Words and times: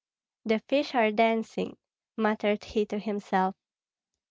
"The 0.45 0.57
fish 0.67 0.95
are 0.95 1.11
dancing," 1.11 1.77
muttered 2.17 2.63
he 2.63 2.87
to 2.87 2.97
himself. 2.97 3.55